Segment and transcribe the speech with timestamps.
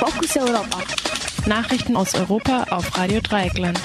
[0.00, 0.78] Fokus Europa.
[1.44, 3.78] Nachrichten aus Europa auf Radio Dreieckland.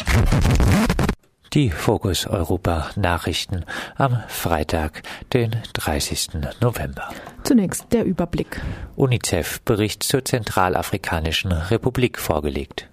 [1.54, 3.66] Die Fokus Europa Nachrichten
[3.98, 6.30] am Freitag, den 30.
[6.62, 7.10] November.
[7.44, 8.62] Zunächst der Überblick.
[8.96, 12.88] UNICEF Bericht zur Zentralafrikanischen Republik vorgelegt.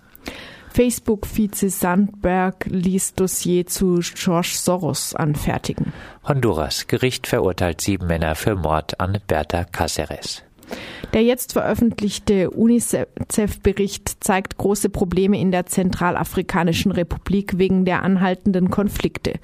[0.75, 5.93] Facebook-Vize Sandberg ließ Dossier zu George Soros anfertigen.
[6.27, 10.43] Honduras Gericht verurteilt sieben Männer für Mord an Berta Cáceres.
[11.13, 19.35] Der jetzt veröffentlichte UNICEF-Bericht zeigt große Probleme in der Zentralafrikanischen Republik wegen der anhaltenden Konflikte.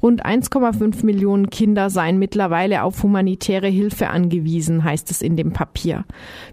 [0.00, 6.04] Rund 1,5 Millionen Kinder seien mittlerweile auf humanitäre Hilfe angewiesen, heißt es in dem Papier.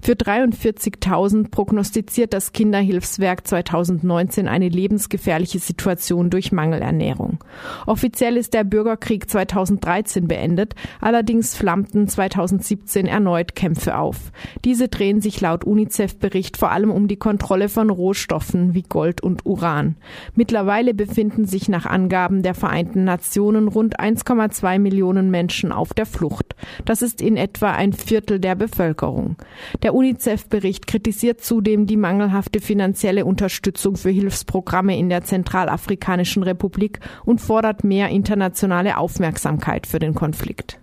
[0.01, 7.37] Für 43.000 prognostiziert das Kinderhilfswerk 2019 eine lebensgefährliche Situation durch Mangelernährung.
[7.85, 14.31] Offiziell ist der Bürgerkrieg 2013 beendet, allerdings flammten 2017 erneut Kämpfe auf.
[14.65, 19.45] Diese drehen sich laut UNICEF-Bericht vor allem um die Kontrolle von Rohstoffen wie Gold und
[19.45, 19.95] Uran.
[20.35, 26.55] Mittlerweile befinden sich nach Angaben der Vereinten Nationen rund 1,2 Millionen Menschen auf der Flucht.
[26.85, 29.35] Das ist in etwa ein Viertel der Bevölkerung.
[29.81, 37.41] Der UNICEF-Bericht kritisiert zudem die mangelhafte finanzielle Unterstützung für Hilfsprogramme in der Zentralafrikanischen Republik und
[37.41, 40.82] fordert mehr internationale Aufmerksamkeit für den Konflikt.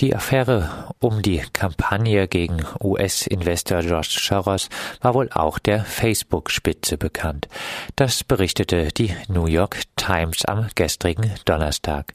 [0.00, 4.68] Die Affäre um die Kampagne gegen US-Investor George Soros
[5.00, 7.48] war wohl auch der Facebook-Spitze bekannt.
[7.94, 12.14] Das berichtete die New York Times am gestrigen Donnerstag.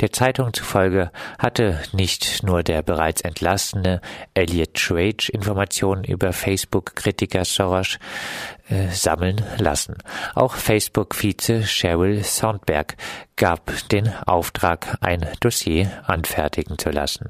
[0.00, 4.00] Der Zeitung zufolge hatte nicht nur der bereits entlassene
[4.34, 7.98] Elliot Trage Informationen über Facebook-Kritiker Soros
[8.68, 9.96] äh, sammeln lassen.
[10.34, 12.96] Auch Facebook-Vize Sheryl Sandberg
[13.36, 17.28] gab den Auftrag, ein Dossier anfertigen zu lassen.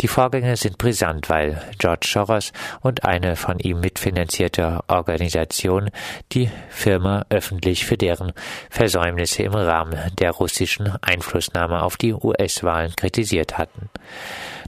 [0.00, 5.90] Die Vorgänge sind brisant, weil George Soros und eine von ihm mitfinanzierte Organisation
[6.32, 8.32] die Firma öffentlich für deren
[8.70, 13.90] Versäumnisse im Rahmen der russischen Einflussnahme auf die US-Wahlen kritisiert hatten.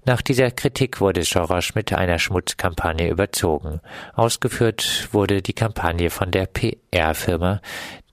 [0.06, 3.80] Nach dieser Kritik wurde Soros mit einer Schmutzkampagne überzogen.
[4.14, 7.62] Ausgeführt wurde die Kampagne von der PR-Firma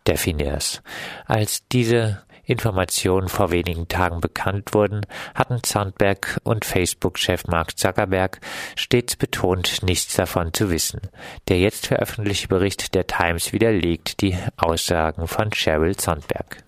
[0.08, 0.82] Definers.
[1.26, 8.40] Als diese Informationen vor wenigen Tagen bekannt wurden, hatten Sandberg und Facebook-Chef Mark Zuckerberg
[8.76, 11.02] stets betont, nichts davon zu wissen.
[11.50, 16.64] Der jetzt veröffentlichte Bericht der Times widerlegt die Aussagen von Sheryl Sandberg.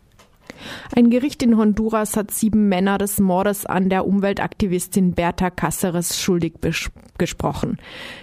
[0.96, 6.54] Ein Gericht in Honduras hat sieben Männer des Mordes an der Umweltaktivistin Berta Cáceres schuldig
[7.18, 7.78] gesprochen.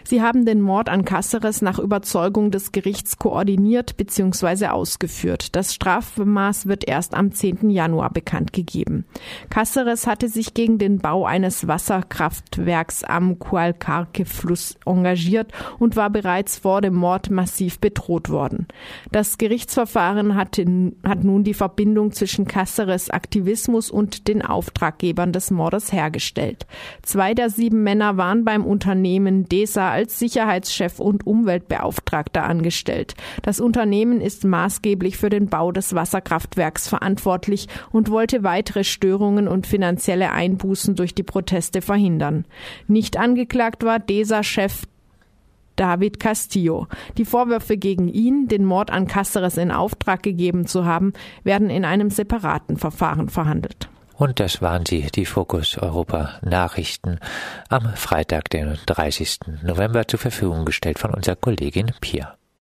[0.05, 4.67] Sie haben den Mord an Cáceres nach Überzeugung des Gerichts koordiniert bzw.
[4.67, 5.57] ausgeführt.
[5.57, 7.71] Das Strafmaß wird erst am 10.
[7.71, 9.05] Januar bekannt gegeben.
[9.53, 16.83] Cáceres hatte sich gegen den Bau eines Wasserkraftwerks am Cualcarque-Fluss engagiert und war bereits vor
[16.83, 18.69] dem Mord massiv bedroht worden.
[19.11, 20.65] Das Gerichtsverfahren hatte,
[21.05, 26.67] hat nun die Verbindung zwischen zwischen Kasseres Aktivismus und den Auftraggebern des Mordes hergestellt.
[27.01, 33.15] Zwei der sieben Männer waren beim Unternehmen DESA als Sicherheitschef und Umweltbeauftragter angestellt.
[33.41, 39.67] Das Unternehmen ist maßgeblich für den Bau des Wasserkraftwerks verantwortlich und wollte weitere Störungen und
[39.67, 42.45] finanzielle Einbußen durch die Proteste verhindern.
[42.87, 44.83] Nicht angeklagt war DESA-Chef
[45.81, 46.89] David Castillo.
[47.17, 51.87] Die Vorwürfe gegen ihn, den Mord an Cáceres in Auftrag gegeben zu haben, werden in
[51.87, 53.89] einem separaten Verfahren verhandelt.
[54.15, 57.19] Und das waren sie, die Fokus Europa Nachrichten
[57.71, 59.39] am Freitag, den 30.
[59.63, 62.37] November zur Verfügung gestellt von unserer Kollegin Pia.